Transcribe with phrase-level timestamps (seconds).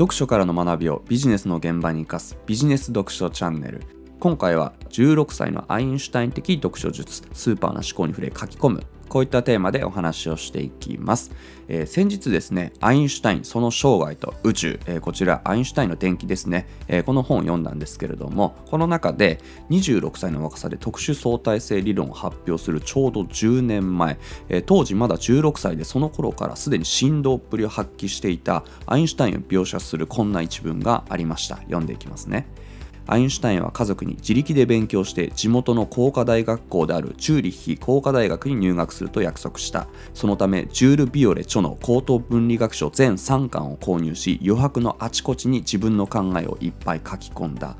[0.00, 3.82] 読書からの学びをビジネスの現場に生かすビジネス読書チャンネル。
[4.18, 8.86] 今回は16歳のアインシュタイン的読書術スーパーな思考に触れ書き込む。
[9.10, 11.32] こういったテーマでお話をしていきます、
[11.68, 24.18] えー、先日ですねアインシュタインその生涯と宇宙、えー、こちらアインシュタインの伝記ですね、えー、この本を読んだんですけれどもこの中で26歳の若さで特殊相対性理論を発表するちょうど10年前、
[24.48, 31.56] え当時まだ16歳でその頃からすでに振動っぷりを発揮していたアインシュタインを描写するこんな一文がありました。
[31.56, 32.46] 読んでいきますね。
[33.10, 39.88] アインシュタインは家族に自力で勉強して地元の工科大学校であるチューリッヒ工科大学に入学すると約束した。
[40.14, 47.76] そのためジュール・ビオレ著の高等分理学書全3巻を購入し余白のあちこちに自分の考えをいっぱい書き込んだ。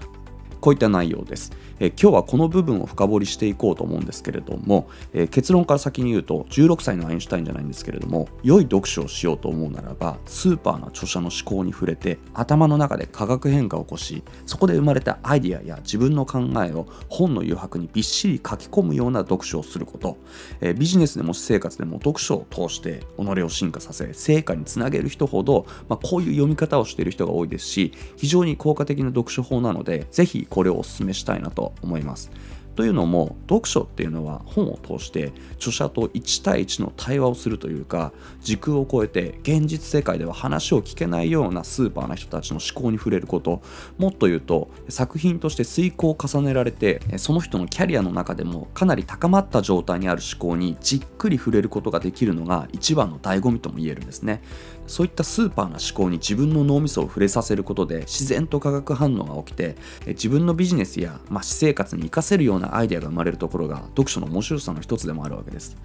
[0.60, 1.52] こういった内容です。
[1.80, 20.18] え今日はこの部分を深掘りしていこうと思うんですけれども、え結論から先に言うと16歳のアインシュタインじゃないんですけれども良い読書をしようと思うならばスーパーな著者の思考に触れて頭の中で化学変化を起こしそこで生まれたアイディアや自分の考えを本の余白にびっしり書き込むような読書をすること、
[20.60, 32.30] えビジネスでも私生活でも読書を通して己を進化させ成果につなげる人ほど、まあ、こういう読み方をしている人が多いですし非常に効果的な読書法なのでぜひこれをお勧めしたいなと思います。
[32.80, 43.60] というのも読書っていうのは本を通して著者と1対1の対話をするというか時空を超えて現実世界では話を聞けないようなスーパーな人たちの思考に触れること。
[43.98, 54.40] もっと言うと作品として遂行を重ねられてその人のキャリアの中でもかなり高まった状態にある思考にじっくり触れることができるのが一番の醍醐味とも言えるんですね。
[54.86, 59.76] そういったスーパーな思考に自分の脳みそを触れさせることで自然と化学反応が起きて
[60.08, 65.76] 自分のビジネスや、まあ、私生活に活かせるようなアイデアが生まれるところが読書の面白さの一つでもあるわけです。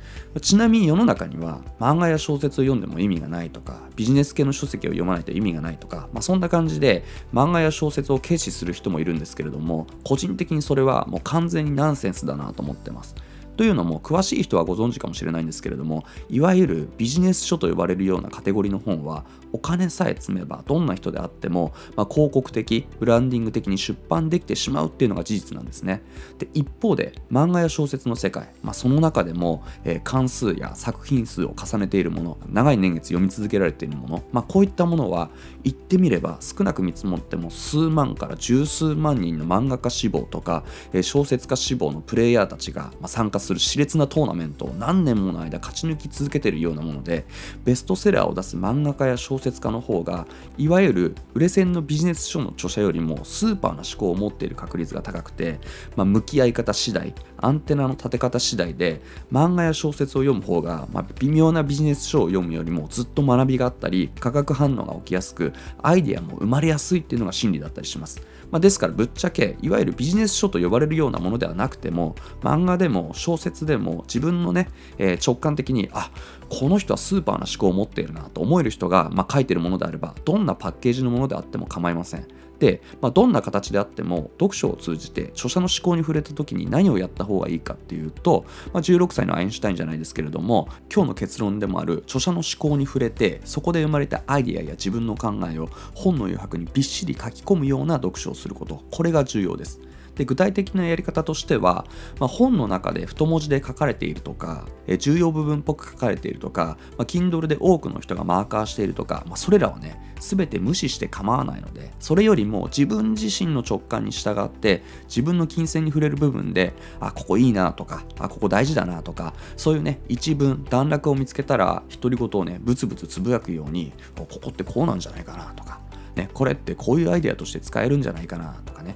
[0.42, 13.16] ちなみに世の中には漫画や小説を読んでも意味がないとかビジネス系の書籍を読まないと意味がないとか、まあ、そんな感じで漫画や小説を軽視する人もいるんですけれども個人的にそれはもう完全にナンセンスだなと思ってます。
[13.58, 26.02] というのも詳しい人はご存知かもしれないんですけれどもいわゆるビジネス書と呼ばれるようなカテゴリーの本はお金さえ積めばどんな人であっても、まあ、広告的ブランディング的に出版できてしまうっていうのが事実なんですね。
[26.40, 35.30] で一方で漫画や小説の世界、まあ、その中でも、えー、関数や作品数を重ねているもの長い年月読み続けられているもの、まあ、こういったものは
[35.64, 47.26] 言ってみれば少なく見積もっても数万から十数万人の漫画家志望とか、えー、小説家志望のプレイヤーたちが、参加するする熾烈なトーナメントを何年もの間勝ち抜き続けているようなもので
[47.64, 55.60] ベストセラーを出す漫画家や小説家の方がいわゆる売れ線のビジネス書の著者よりもスーパーな思考を持っている確率が高くて、
[55.96, 59.02] まあ、向き合い方次第アンテナの立て方次第で
[59.32, 68.22] 漫画や小説を読む方が、まあ、微妙なビジネス書を読むよりもずっと学びがあったり化学反応が起きやすくアイデアも生まれやすいっていうのが真理だったりします。
[68.52, 76.12] まあ、ですからぶっちゃけいわゆるビジネス書と呼ばれるようなものではなくても漫画でも小小説でも自分のね、えー、直感的にあ
[76.50, 82.28] この人はスーパーな思考を持っているなと思える人が、まあ、書いてるものであればどんなパッケージのものであっても構いません。
[82.60, 99.82] で、まあ、どんな形であっても読書を通じて著者の思考に触れた時に何をやった方がいいかっていうと、まあ、16歳のアインシュタインじゃないですけれども今日の結論でもある著者の思考に触れてそこで生まれたアイデアや自分の考えを本の余白にびっしり書き込むような読書をすることこれが重要です。
[100.16, 101.86] で具体的なやり方としては、
[102.20, 128.96] まあ、本の中で太文字で書かれているとか、え重要部分っぽく書かれているとか、まあ、Kindle で多くの人がマーカーしているとか、まあ、それらはね全て無視して構わないのでそれよりも自分自身の直感に従って自分の金銭に触れる部分であここいいなとかあここ大事だなとかそういうね一文段落を見つけたら独り言をねブツブツつぶやくようにここってこうなんじゃないかなとかね、これってこういうアイデアとして使えるんじゃないかなとかね。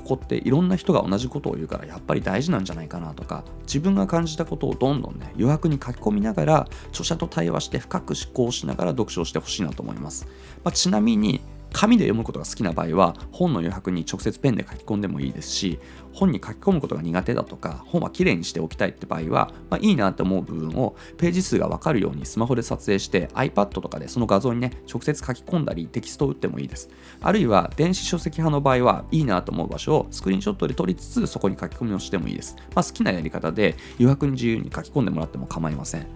[0.00, 10.26] ここっていろんな人が同じことを言うからやっぱり大事なんじゃないかなとか自分が感じたことをどんどんね余白に書き込みながら著者と対話して深く思考しながら読書をしてほしいなと思います、
[10.64, 11.40] まあ、ちなみに
[11.72, 15.78] 紙で読むことが好きな場合は本の余白に直接ペンで書き込んでもいいですし
[16.12, 26.90] 本に書き込むことが苦手だとか本はきれいにしておきたいって場合は、まあ、いいなって思う部分をページ数が分かるようにスマホで撮影して iPad とかでその画像にね直接書き込んだりテキストを打ってもいいです。
[27.20, 36.06] あるいは電子書籍派の場合はいいなと思う場所をスクリーンショットで撮りつつそこに書き込みをしてもいいです、まあ、好きなやり方で余白に自由に書き込んでもらっても構いません。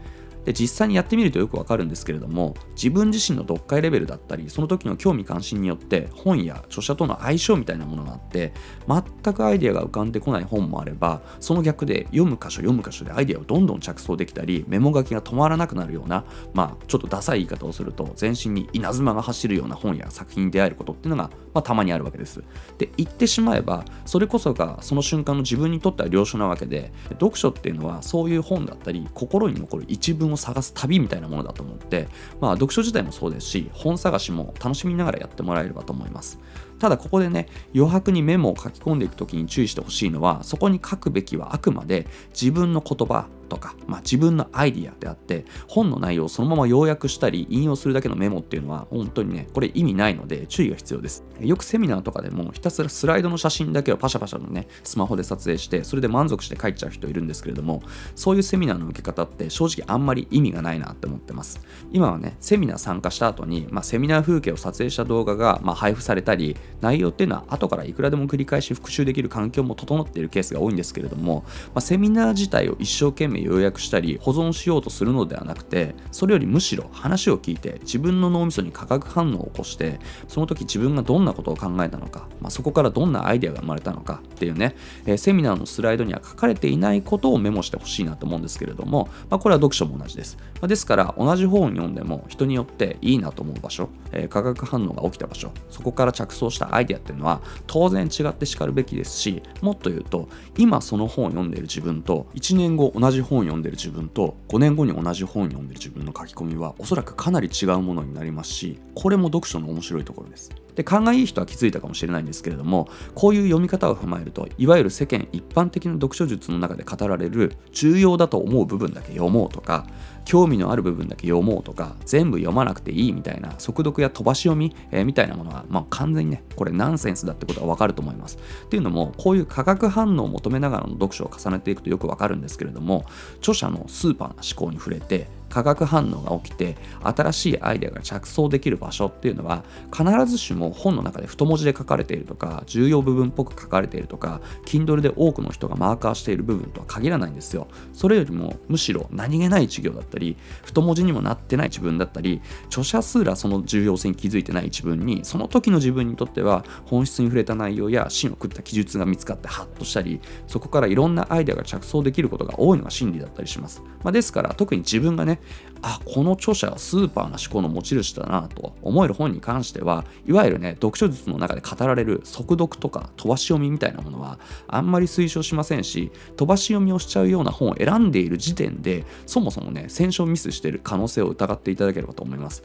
[0.44, 8.52] で実際にやってみるとよくわかるんですけれども自分自身の読解レベルだったりその時の興味関心によって本や著者との相性みたいなものがあって
[8.86, 22.42] 全くアイデアが浮かんでこない本もあればその逆で読む箇所読む箇所でアイデアをどんどん着想できたりメモ書きが止まらなくなるようなまあちょっとダサい言い方をすると全身に稲妻が走るような本や作品に出会えることっていうのが、まあ、たまにあるわけです。
[22.78, 32.08] で言ってしまえばそれこそがその瞬間の自分にとっては良書なわけで読書っていうのはそういう本だったり心に残る一文を探す旅みたいなものだと思って、
[32.40, 36.38] まあ、読書自体もそうですし本探しも楽しみながらやってもらえればと思います。
[36.78, 51.24] ただここでね余白にメモを書き込んでいく時に注意してほしいのはそこに書くべきはあくまで自分の言葉とか、まあ、自分のアイディアであって本の内容をそのまま要約したり引用するだけのメモっていうのは本当にねこれ意味ないので注意が必要です。
[51.40, 57.82] よくセミナーとかでもひたすらスライドの写真だけをパシャパシャのねスマホで撮影してそれで満足して書いちゃう人いるんですけれども
[58.16, 61.60] そういうセミナーの受け方って正直あんまり意味がないなって思ってます。
[61.92, 84.74] 今はねセミナー参加した後に、まあ、セミナー風景を撮影した動画が、まあ、配布されたり内容っていうのは後からいくらでも繰り返し復習できる環境も整っているケースが多いんですけれども、まあ、セミナー自体を一生懸命要約したり保存しようとするのではなくてそれよりむしろ話を聞いて自分の脳みそに化学反応を起こしてその時自分がどんなことを考えたのか、まあ、そこからどんなアイデアが生まれたのかっていうね、
[85.06, 110.50] えー、セミナーのスライドには書かれていないことをメモしてほしいなと思うんですけれども、まあ、これは読書も同じです、まあ、ですから同じ本を読んでも人によっていいなと思う場所、えー、化学反応が起きた場所そこから着想したアイデアっていうのは当然違ってしかるべきですしもっと言うと今その本を読んでいる自分と1年後同じ本を読んでる自分と5年後に同じ本を読んでる自分の書き込みはおそらくかなり違うものになりますしこれも読書の面白いところです。
[110.74, 119.86] で勘がいい人は気づいたかもしれないんですけれどもこういう読み方を踏まえるといわゆる世間一般的な読書術の中で語られる重要だと思う部分だけ読もうとか
[120.24, 128.38] 興味のある部分だけ読もうとか全部読まなくていいみたいな速読や飛ばし読み、えー、みたいなものは、まあ、完全にねこれナンセンスだってことはわかると思います。
[128.64, 133.04] っていうのもこういう化学反応を求めながらの読書を重ねていくとよくわかるんですけれども
[133.38, 139.62] 著者のスーパーな思考に触れて化学反応が起きて新しいアイデアが着想できる場所っていうのは
[139.96, 147.68] 必ずしも本の中で太文字で書かれているとか重要部分っぽく書かれているとか Kindle で多くの人がマーカーしている部分とは限らないんですよ。
[147.92, 165.40] それよりもむしろ何気ない授業だったり太文字にもなってない自分だったり著者すらその重要性に気づいてない自分にその時の自分にとっては本質に触れた内容や芯を食った記述が見つかってハッとしたりそこからいろんなアイデアが着想できることが多いのが真理だったりします、まあ、ですから特に自分がね
[165.86, 182.62] あこの著者はスーパーな思考の持ち主だなと思える本に関してはいわゆるね読書術の中で語られる速読とか飛ばし読みみたいなものはあんまり推奨しませんし飛ばし読みをしちゃうような本を選んでいる時点でそもそもね選書ミスしている可能性を疑っていただければと思います。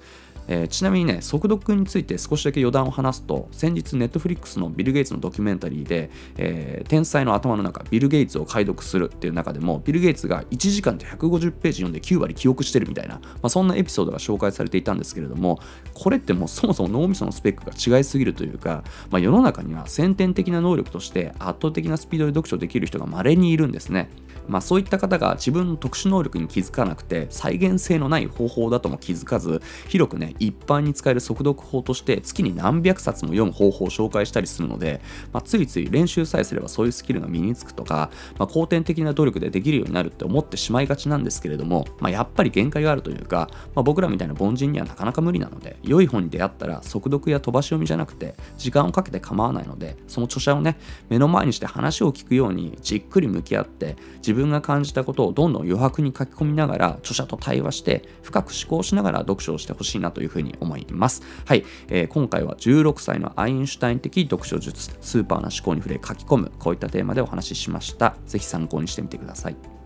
[0.52, 15.60] えー、ちなみにね、速読について少しだけ余談を話すと、先日、ネットフリックスのビル・ゲイツのドキュメンタリーで、えー、天才の頭の中、ビル・ゲイツを解読するっていう中でも、ビル・ゲイツが1時間で150ページ読んで9割記憶してるみたいな、まあ、そんなエピソードが紹介されていたんですけれども、
[15.94, 24.10] これってもうそもそも脳みそのスペックが違いすぎるというか、まあ、世の中には先天的な能力として圧倒的なスピードで読書できる人が稀にいるんですね。
[24.50, 35.02] まあ、そういった方が自分の特殊能力に気づかなくて再現性のない方法だとも気づかず広くね一般に使える速読法として月に何百冊も読む方法を紹介したりするので、
[35.32, 50.78] まあ、ついつい練習さえすればそういうスキルが身につくとか、まあ、後天的な努力でできるようになるって思ってしまいがちなんですけれども、まあ、やっぱり限界があるというか、まあ、僕らみたいな凡人にはなかなか無理なので良い本に出会ったら速読や飛ばし読みじゃなくて時間をかけて構わないのでその著者をね
[51.10, 61.22] 目の前にして話を聞くようにじっくり向き合って自分分が感じたことをどんどん余白に書き込みながら著者と対話して深く思考しながら読書をしてほしいなというふうに思います。
[61.46, 68.16] はい、えー、今回は16歳のアインシュタイン的読書術、スーパーな思考に触れ書き込む、こういったテーマでお話ししました。
[68.26, 69.79] ぜひ参考にしてみてください。